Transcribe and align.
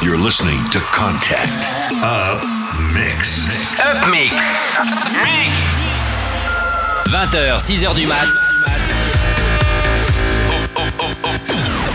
You're 0.00 0.16
listening 0.16 0.58
to 0.70 0.78
Contact. 0.78 1.50
Mix. 2.94 3.48
Up 3.78 4.08
Mix. 4.08 4.34
20h, 7.06 7.60
6h 7.60 7.94
du 7.94 8.06
mat. 8.06 8.28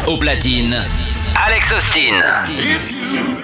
Au 0.05 0.18
platine, 0.18 0.86
Alex 1.36 1.71
Austin. 1.71 2.21
It's 2.50 2.91
you. 2.91 3.38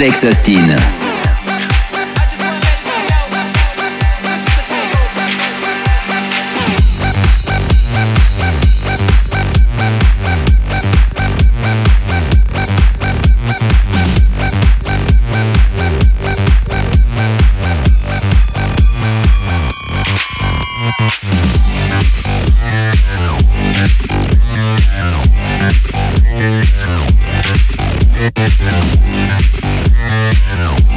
Alex 0.00 0.24
Austin. 0.24 1.00
Hell. 30.10 30.89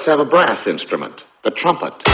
Let's 0.00 0.06
have 0.06 0.18
a 0.18 0.24
brass 0.24 0.66
instrument, 0.66 1.26
the 1.42 1.50
trumpet. 1.50 2.09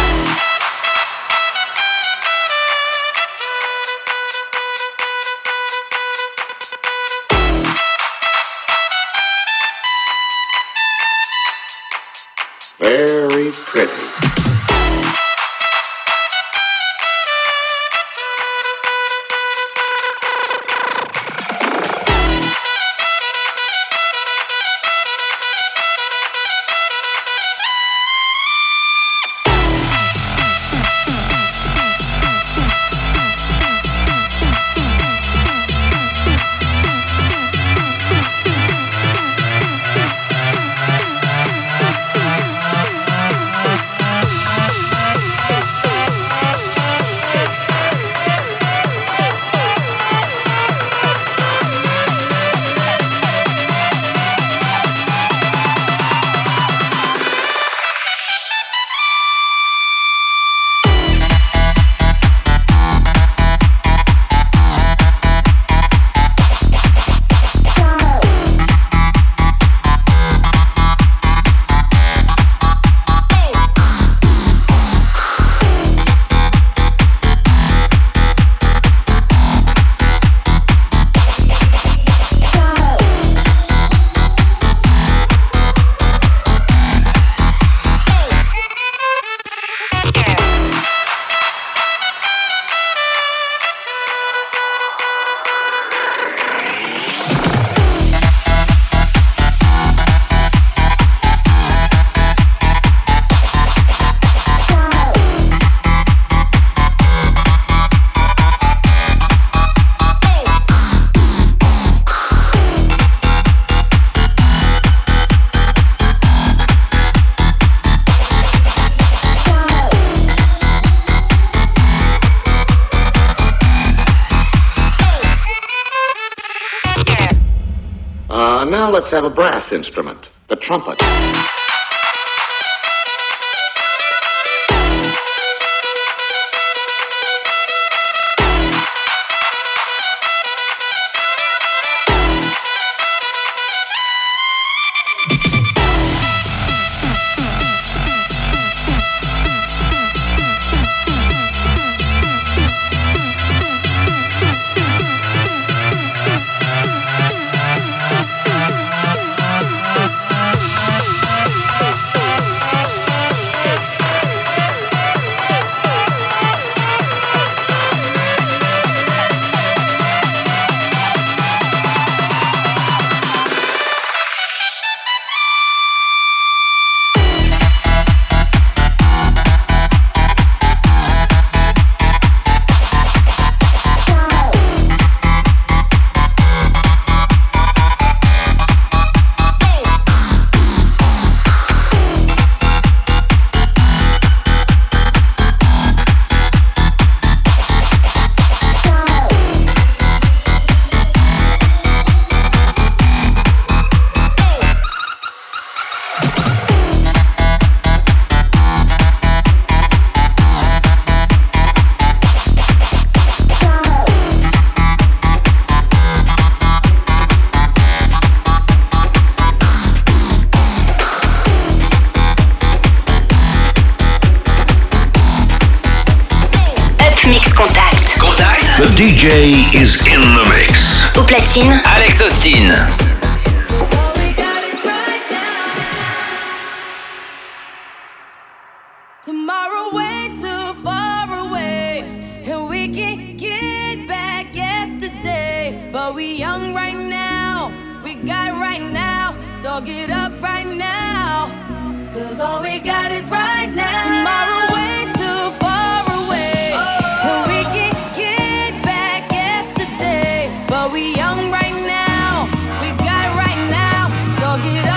let's 129.06 129.14
have 129.14 129.25
a 129.25 129.30
brass 129.30 129.70
instrument, 129.70 130.30
the 130.48 130.56
trumpet. 130.56 131.55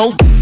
go. 0.00 0.39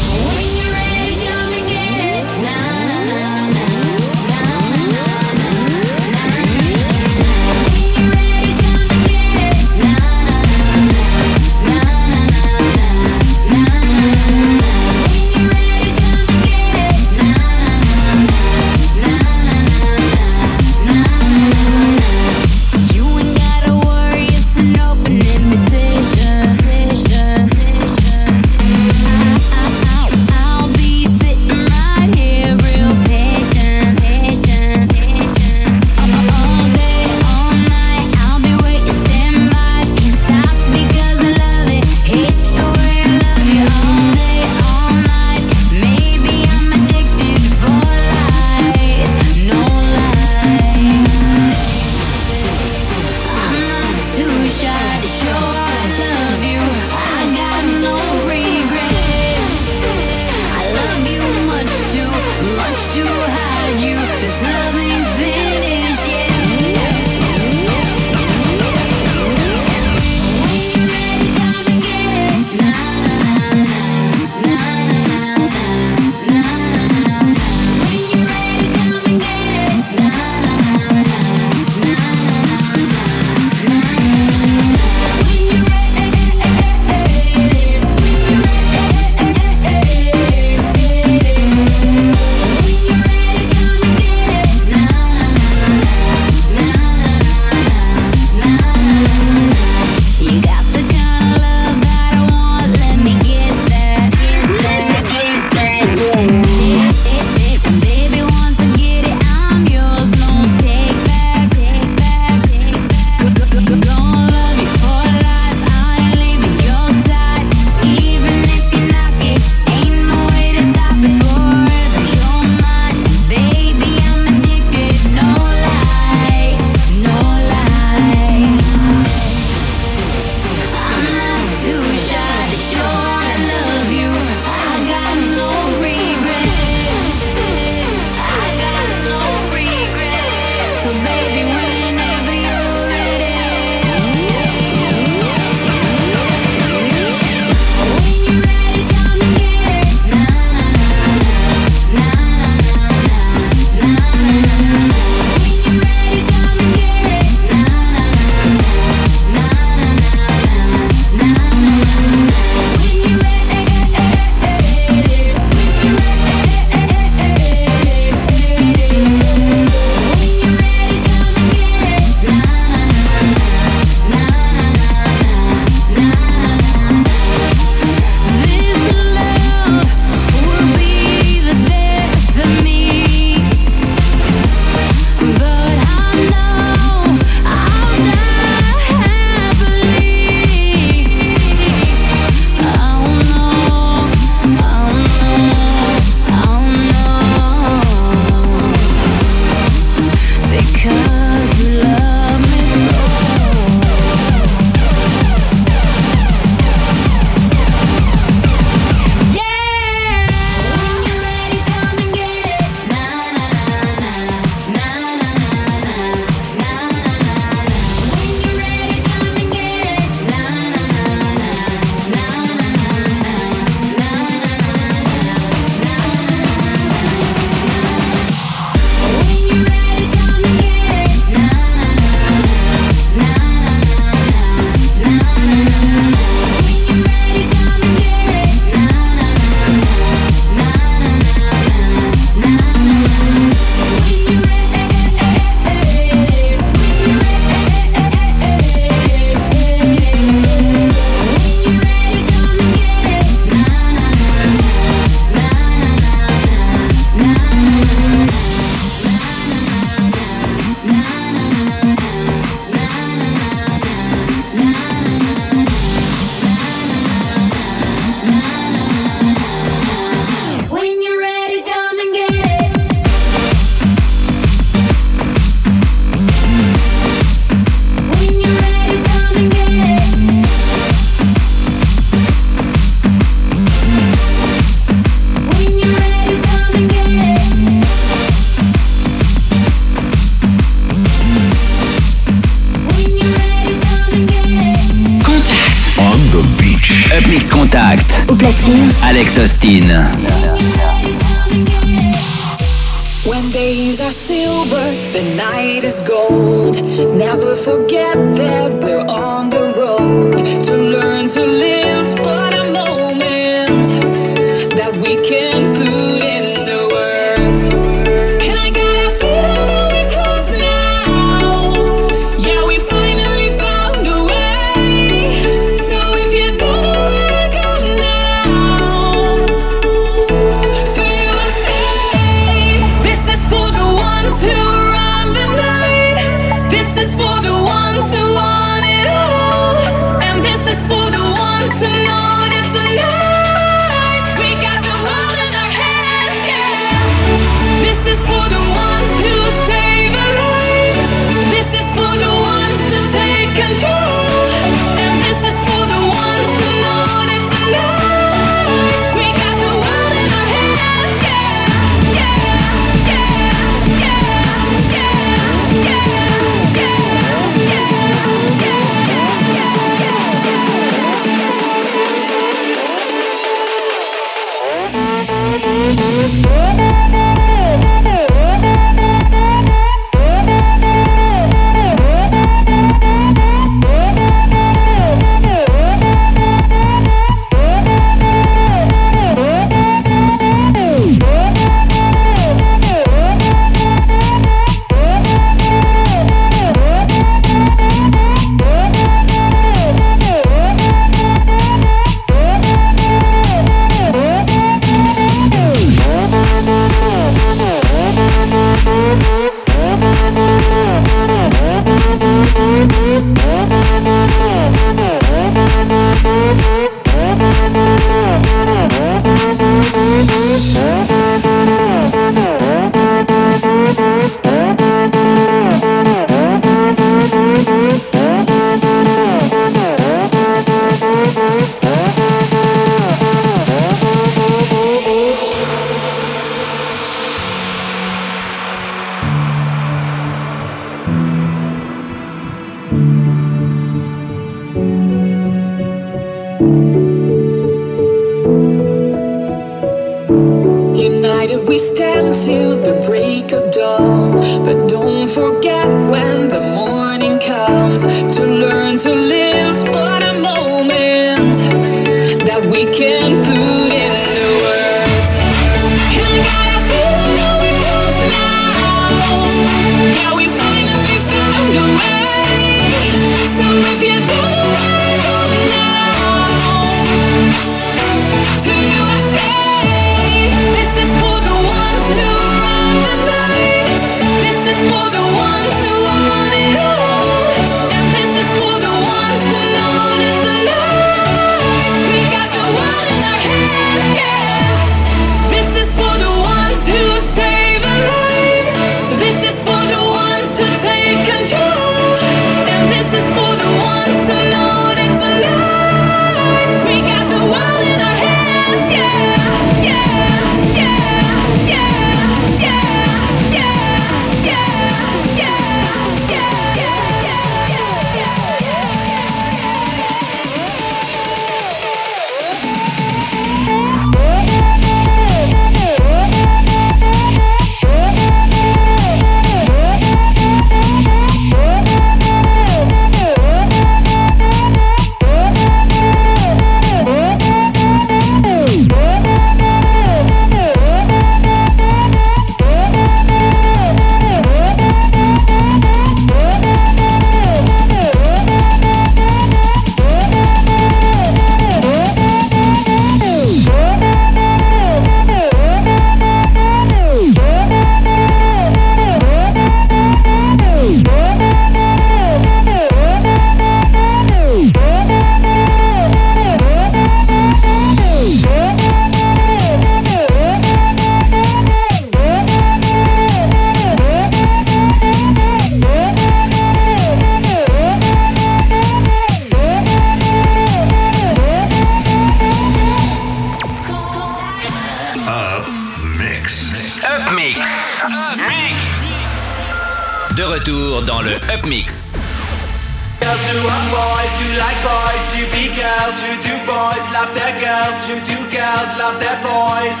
boys 593.90 594.32
who 594.38 594.48
like 594.58 594.80
boys 594.86 595.22
to 595.34 595.40
be 595.50 595.74
girls 595.74 596.16
who 596.22 596.30
do 596.46 596.54
boys 596.66 597.04
love 597.10 597.30
their 597.34 597.54
girls 597.58 597.98
who 598.06 598.14
do 598.30 598.38
girls 598.54 598.90
love 599.02 599.18
their 599.18 599.38
boys. 599.42 600.00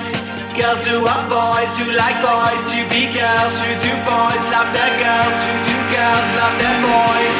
Girls 0.54 0.82
who 0.86 1.02
are 1.06 1.26
boys 1.26 1.72
who 1.78 1.86
like 1.98 2.18
boys 2.22 2.62
to 2.70 2.78
be 2.90 3.10
girls 3.10 3.54
who 3.58 3.70
do 3.82 3.92
boys 4.06 4.44
love 4.54 4.70
their 4.70 4.94
girls 5.02 5.36
who 5.42 5.52
do 5.66 5.76
girls 5.90 6.28
love 6.38 6.54
their 6.62 6.78
boys. 6.86 7.38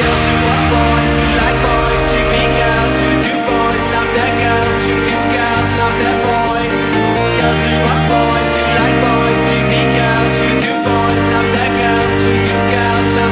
Girls 0.00 0.22
who 0.28 0.36
are 0.52 0.66
boys 0.72 1.12
who 1.16 1.26
like 1.40 1.58
boys 1.60 2.02
to 2.12 2.20
be 2.32 2.42
girls 2.56 2.94
who 3.02 3.10
do 3.28 3.34
boys 3.52 3.84
love 3.92 4.10
their 4.16 4.34
girls 4.40 4.76
who 4.86 4.94
do 4.96 5.18
girls 5.36 5.70
love 5.80 5.96
their 6.00 6.18
boys. 6.24 6.80
Girls 7.36 7.62
who 7.68 7.76
are 7.92 8.04
boys 8.08 8.52
who 8.56 8.64
like 8.80 8.98
boys 9.04 9.40
to 9.50 9.56
be 9.70 9.80
girls 9.98 10.32
who 10.40 10.48
do 10.64 10.72
boys 10.88 11.22
love 11.36 11.48
their 11.56 11.72
girls 11.80 12.16
who 12.24 12.32
do 12.48 12.56
girls 12.72 13.08
love 13.18 13.31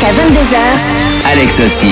Jusqu'à 0.00 0.14
22h. 0.14 1.30
Alex 1.30 1.60
Austin. 1.60 1.88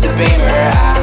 The 0.00 0.08
beamer. 0.16 0.46
I 0.46 0.95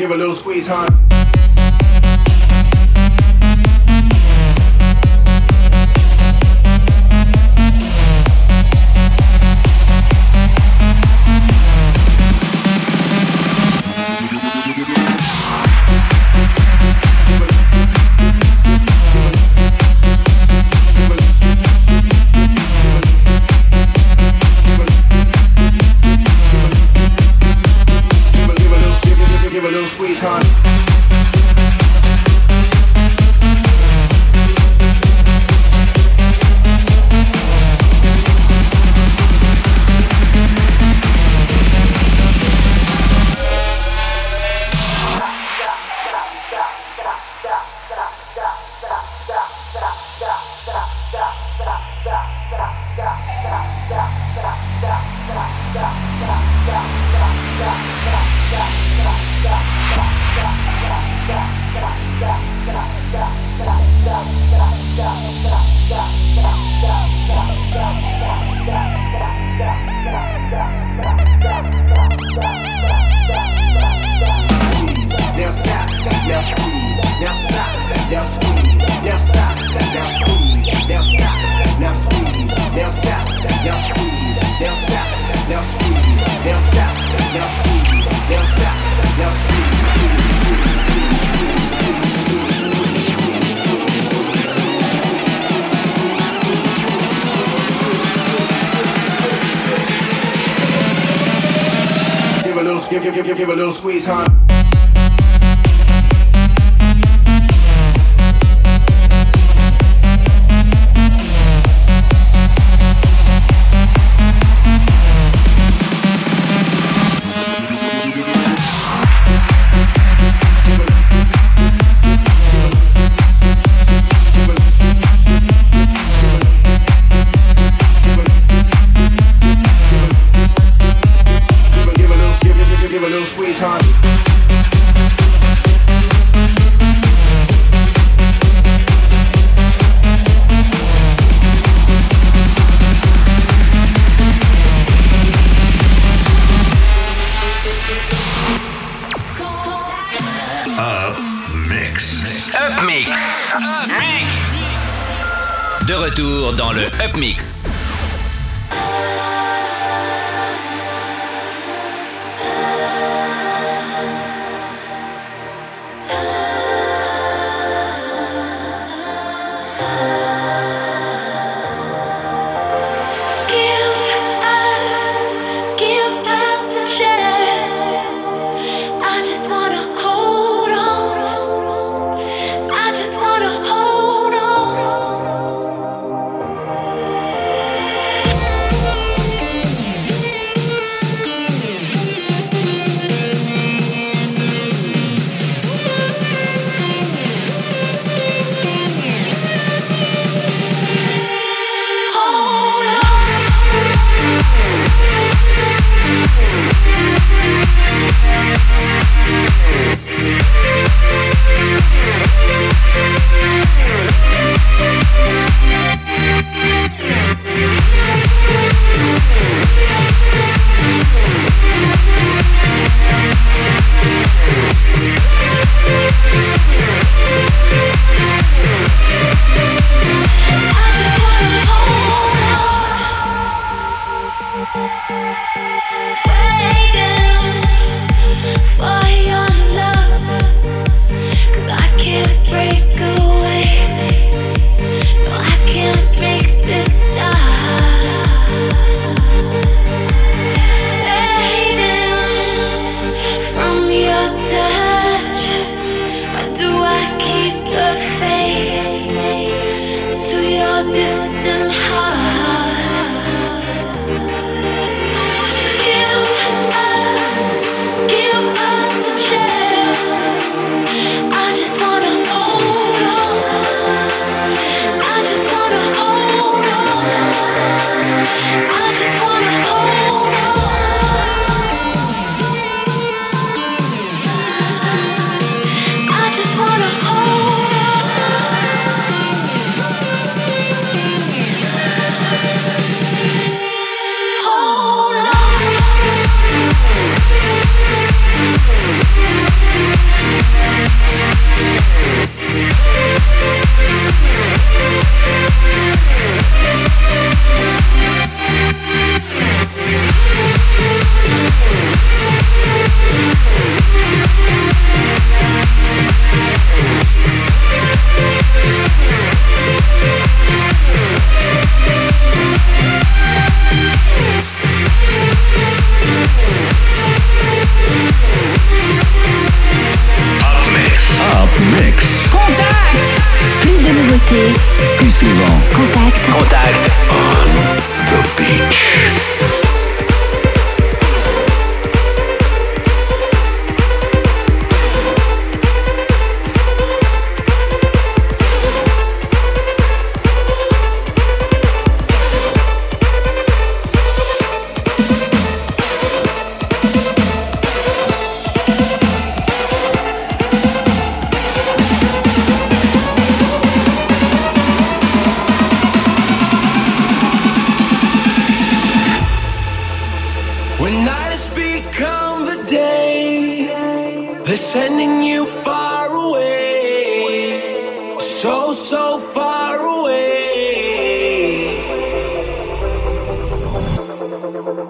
give 0.00 0.12
a 0.12 0.16
little 0.16 0.32
squeeze, 0.32 0.66
huh? 0.66 1.39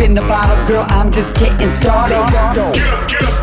in 0.00 0.18
a 0.18 0.20
bottle, 0.22 0.66
girl. 0.66 0.84
I'm 0.88 1.10
just 1.12 1.34
getting 1.36 1.70
started. 1.70 2.14
Get 2.30 2.58
up, 2.58 3.08
get 3.08 3.22
up. 3.22 3.35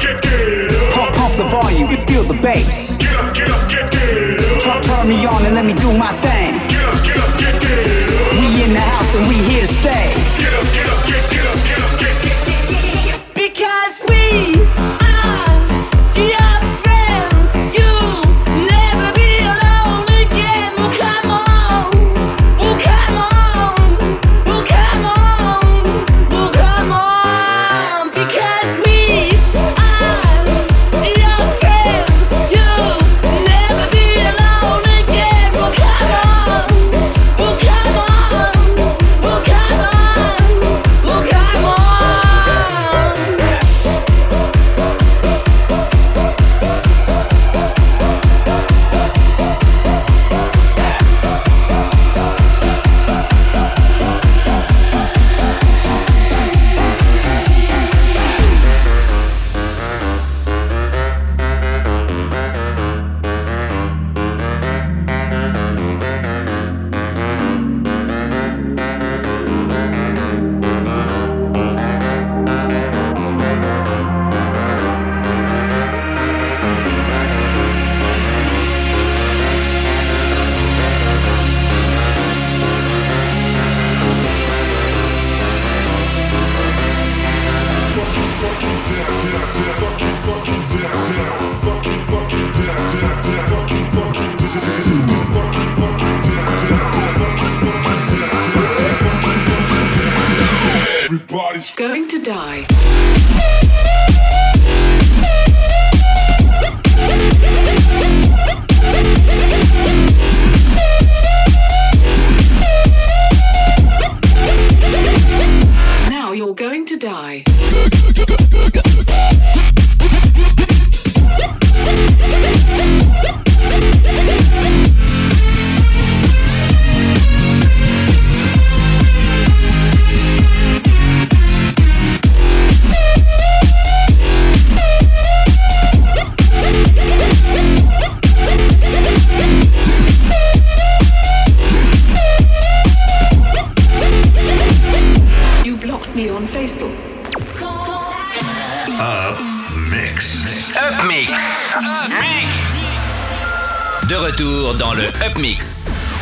De 154.08 154.16
retour 154.16 154.76
dans 154.76 154.94
le 154.94 155.04
Upmix. 155.26 156.13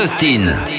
Austin. 0.00 0.69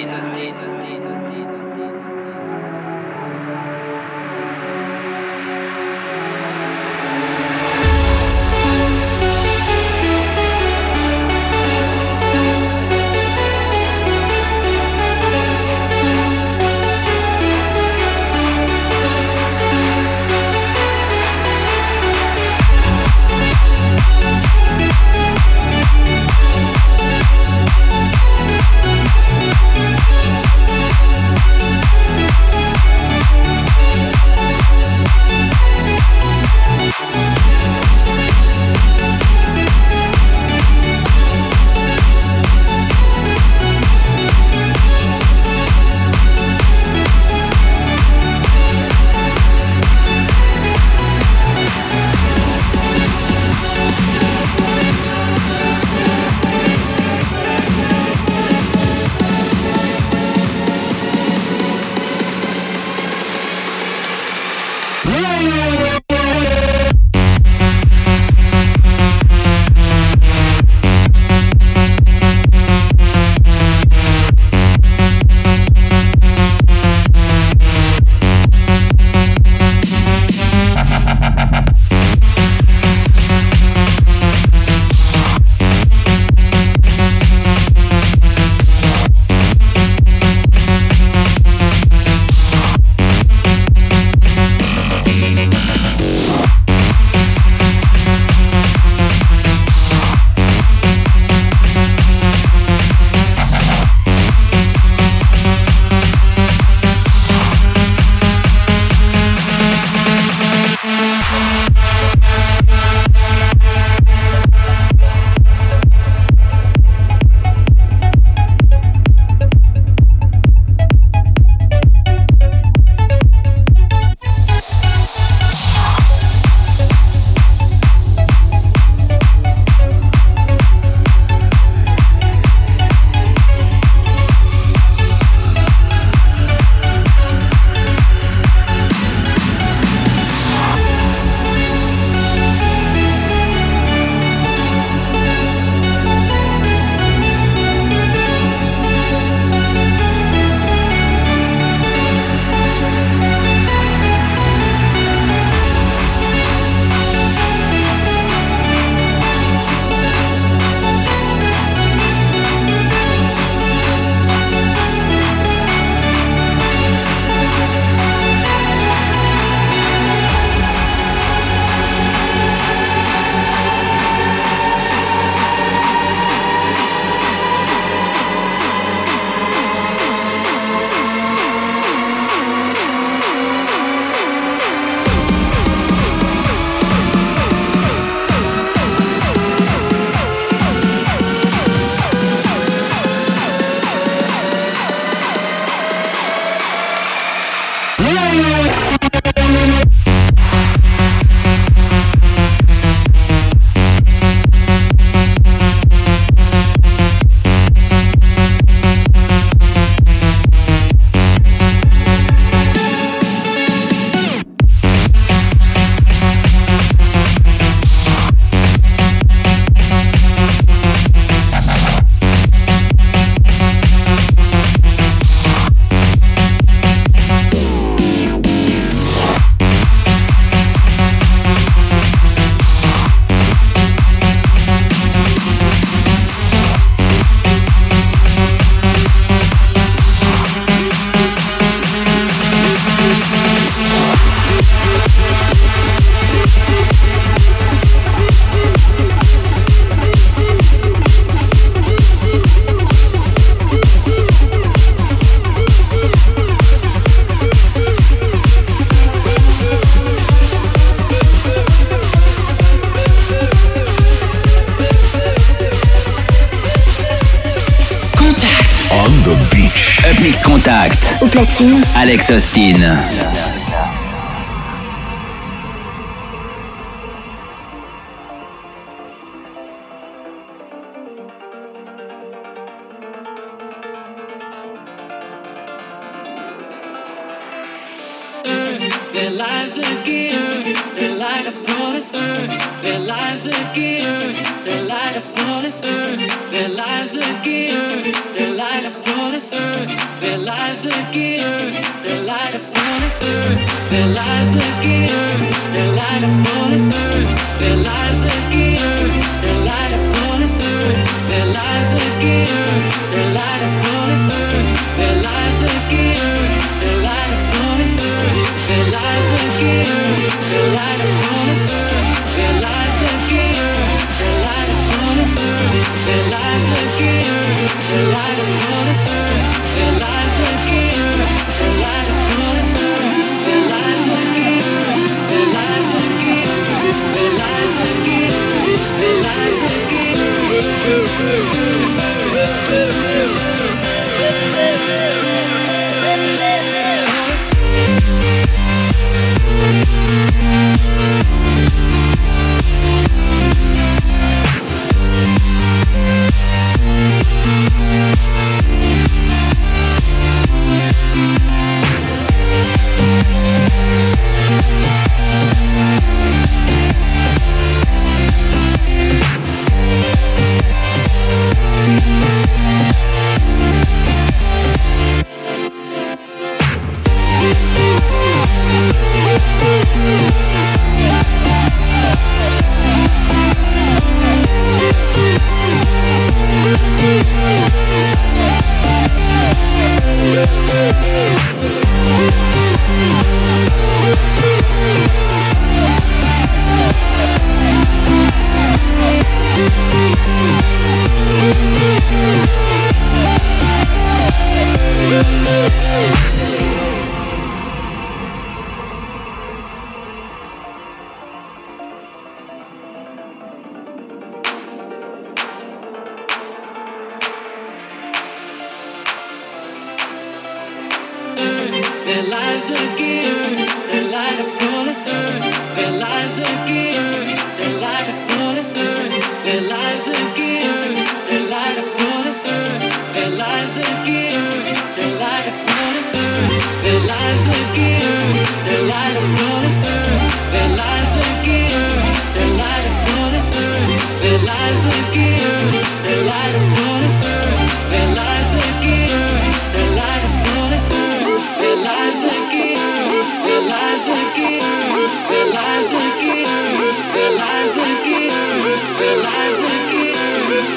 Alex 271.95 272.29
Austin. 272.29 272.83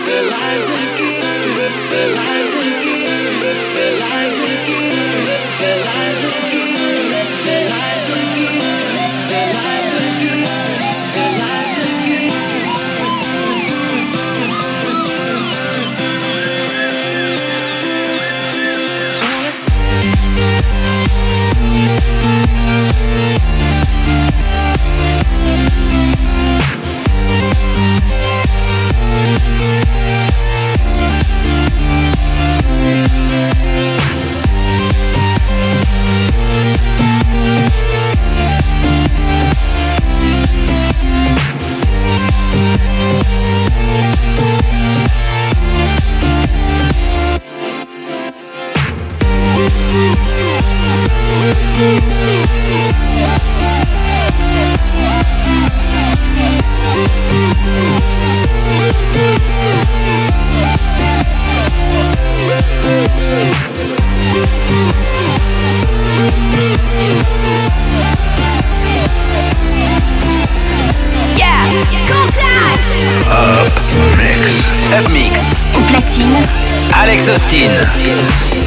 realize 0.06 0.68
again. 0.68 1.13
Thank 32.86 33.73
Yeah. 77.74 78.63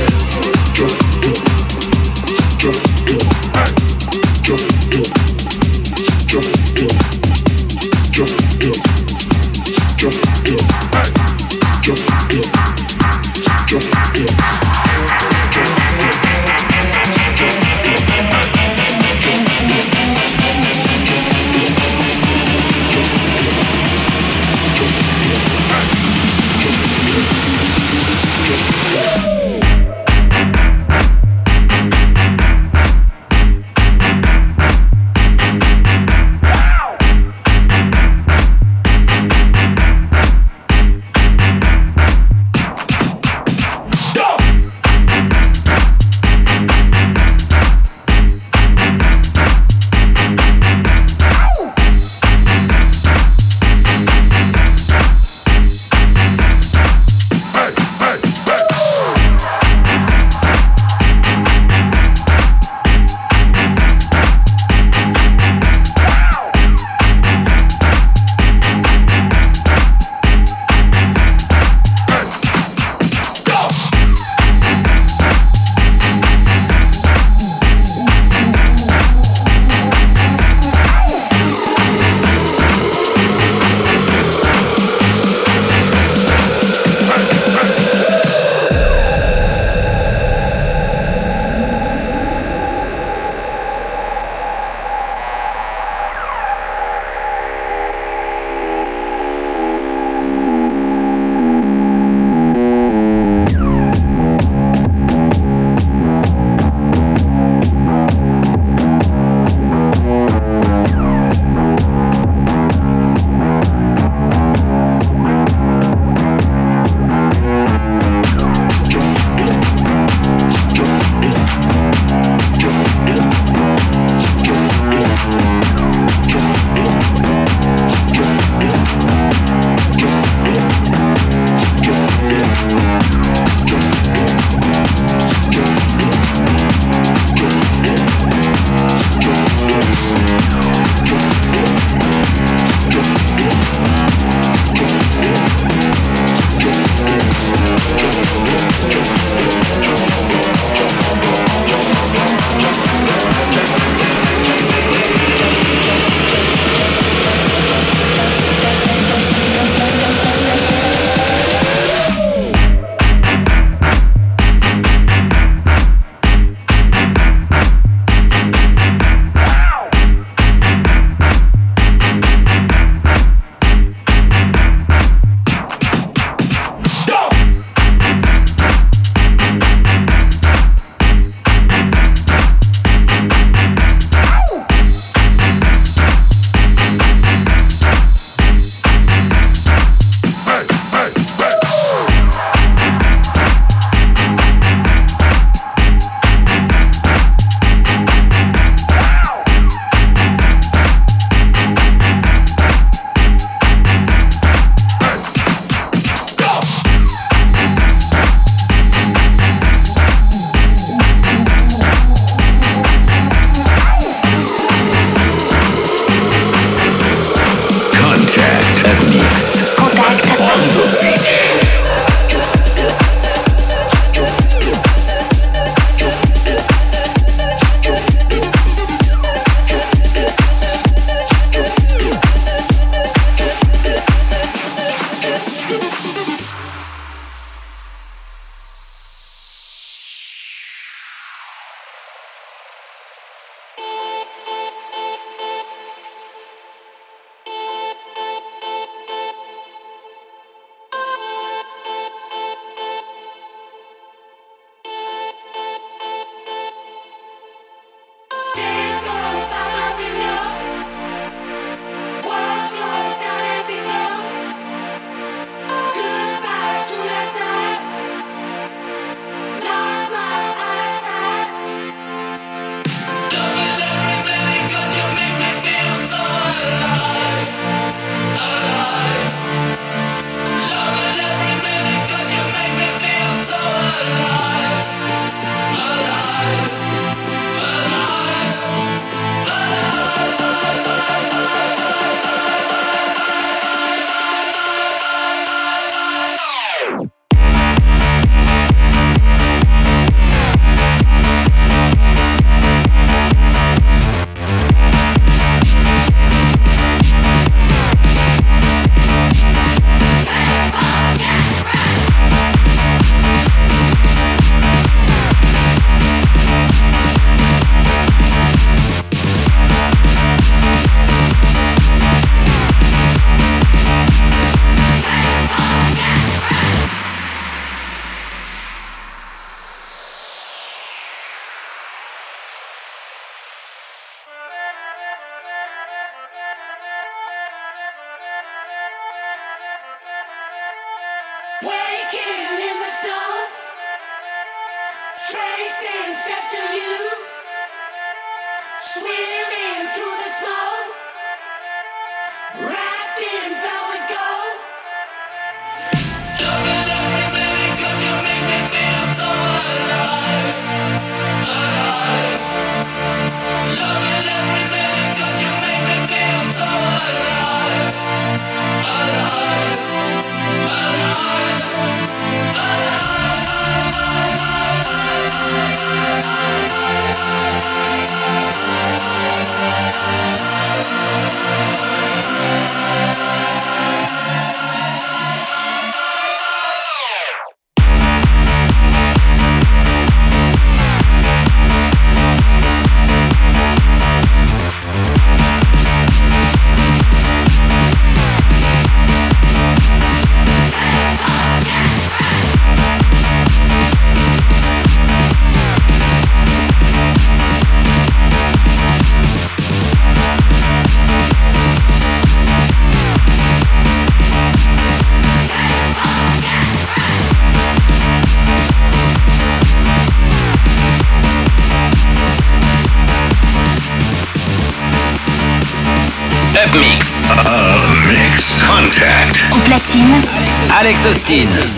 Alex 430.97 431.05
Austin. 431.05 431.76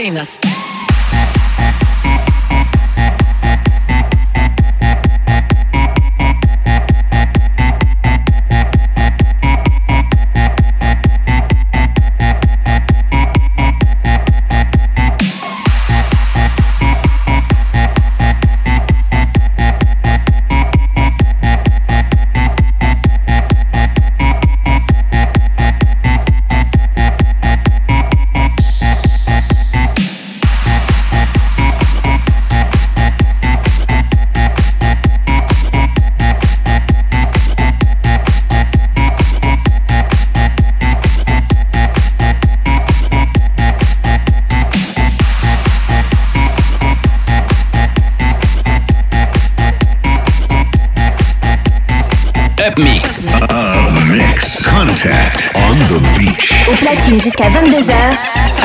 Famous. 0.00 0.59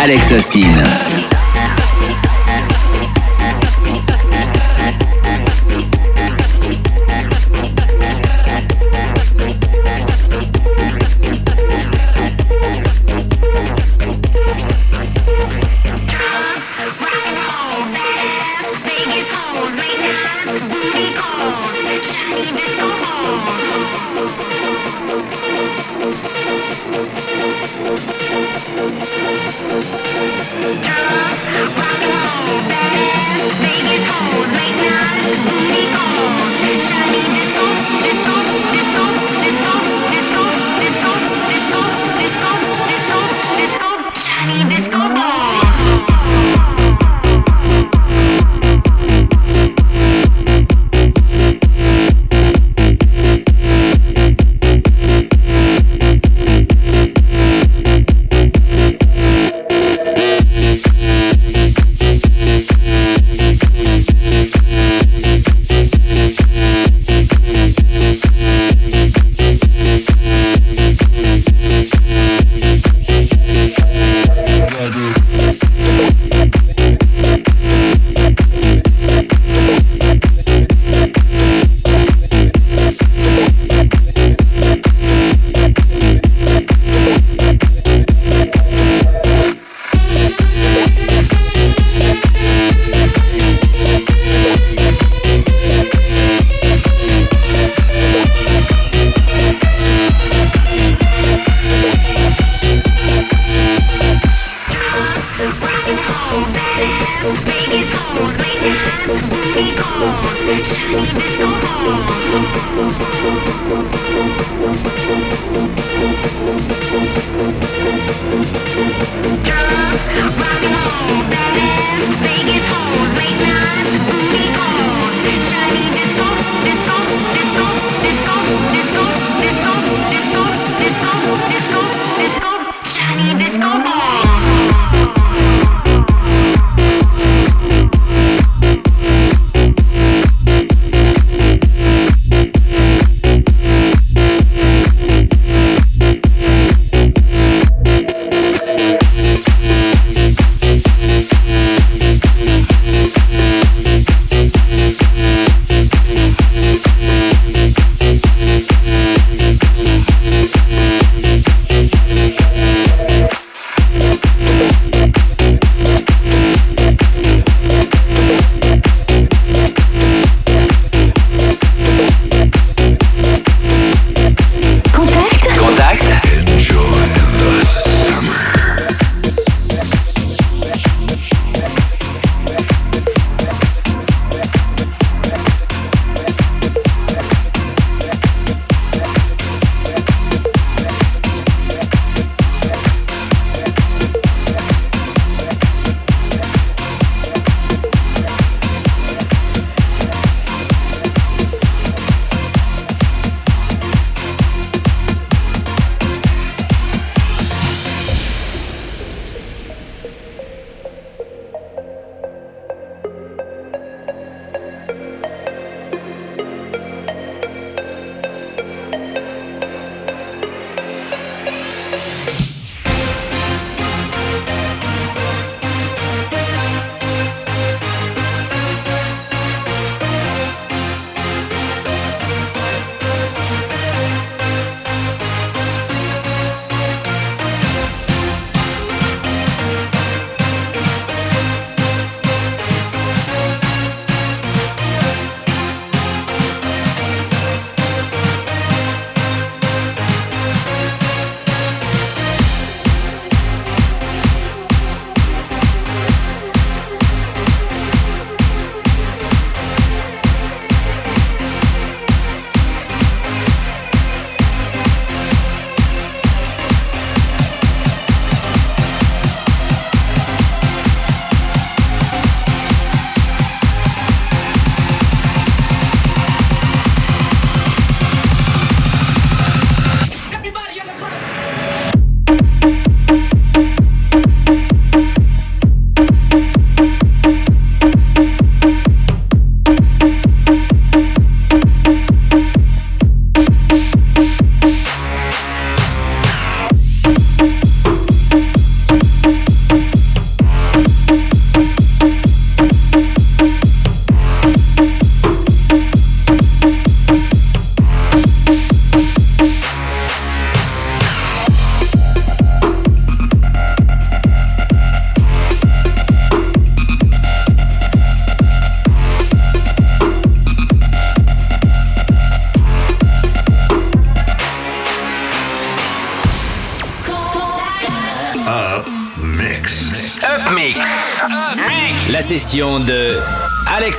Alex 0.05 0.31
Austin. 0.31 1.04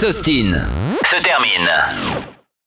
Austin. 0.06 0.85